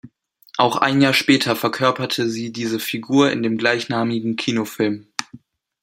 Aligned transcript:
Auch 0.57 0.77
ein 0.77 0.99
Jahr 0.99 1.13
später 1.13 1.55
verkörperte 1.55 2.27
sie 2.27 2.51
diese 2.51 2.79
Figur 2.79 3.31
in 3.31 3.43
dem 3.43 3.59
gleichnamigen 3.59 4.35
Kinofilm. 4.35 5.05